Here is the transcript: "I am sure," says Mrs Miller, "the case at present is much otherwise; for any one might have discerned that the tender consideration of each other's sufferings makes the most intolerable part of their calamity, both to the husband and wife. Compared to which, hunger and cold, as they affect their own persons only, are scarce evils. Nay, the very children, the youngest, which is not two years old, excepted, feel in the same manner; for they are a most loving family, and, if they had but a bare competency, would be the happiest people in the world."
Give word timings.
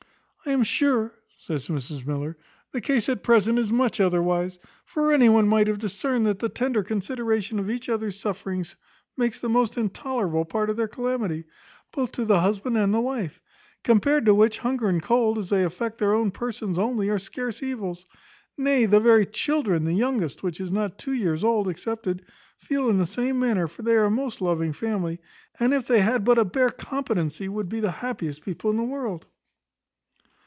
"I 0.43 0.53
am 0.53 0.63
sure," 0.63 1.13
says 1.37 1.67
Mrs 1.67 2.03
Miller, 2.03 2.35
"the 2.71 2.81
case 2.81 3.07
at 3.09 3.21
present 3.21 3.59
is 3.59 3.71
much 3.71 4.01
otherwise; 4.01 4.57
for 4.85 5.11
any 5.13 5.29
one 5.29 5.47
might 5.47 5.67
have 5.67 5.77
discerned 5.77 6.25
that 6.25 6.39
the 6.39 6.49
tender 6.49 6.81
consideration 6.81 7.59
of 7.59 7.69
each 7.69 7.87
other's 7.89 8.19
sufferings 8.19 8.75
makes 9.15 9.39
the 9.39 9.47
most 9.49 9.77
intolerable 9.77 10.43
part 10.43 10.71
of 10.71 10.77
their 10.77 10.87
calamity, 10.87 11.43
both 11.93 12.11
to 12.13 12.25
the 12.25 12.39
husband 12.39 12.75
and 12.75 12.91
wife. 13.03 13.39
Compared 13.83 14.25
to 14.25 14.33
which, 14.33 14.57
hunger 14.57 14.89
and 14.89 15.01
cold, 15.03 15.37
as 15.37 15.51
they 15.51 15.63
affect 15.63 15.99
their 15.99 16.15
own 16.15 16.31
persons 16.31 16.79
only, 16.79 17.07
are 17.09 17.19
scarce 17.19 17.61
evils. 17.61 18.07
Nay, 18.57 18.87
the 18.87 18.99
very 18.99 19.27
children, 19.27 19.83
the 19.85 19.93
youngest, 19.93 20.41
which 20.41 20.59
is 20.59 20.71
not 20.71 20.97
two 20.97 21.13
years 21.13 21.43
old, 21.43 21.69
excepted, 21.69 22.25
feel 22.57 22.89
in 22.89 22.97
the 22.97 23.05
same 23.05 23.37
manner; 23.39 23.67
for 23.67 23.83
they 23.83 23.93
are 23.95 24.05
a 24.05 24.11
most 24.11 24.41
loving 24.41 24.73
family, 24.73 25.21
and, 25.59 25.71
if 25.71 25.85
they 25.87 26.01
had 26.01 26.25
but 26.25 26.39
a 26.39 26.43
bare 26.45 26.71
competency, 26.71 27.47
would 27.47 27.69
be 27.69 27.79
the 27.79 27.91
happiest 27.91 28.43
people 28.43 28.71
in 28.71 28.75
the 28.77 28.83
world." 28.83 29.27